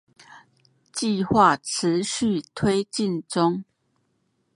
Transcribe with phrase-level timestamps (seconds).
[0.91, 3.63] 計畫持續推進中